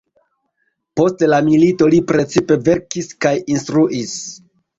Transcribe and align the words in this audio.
Post 0.99 1.21
la 1.29 1.39
milito 1.49 1.89
li 1.95 1.99
precipe 2.13 2.59
verkis 2.71 3.11
kaj 3.27 3.35
instruis. 3.59 4.19